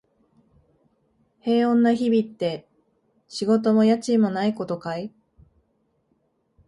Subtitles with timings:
[1.43, 2.67] 平穏な日々って、
[3.27, 5.13] 仕事も家賃もないことかい？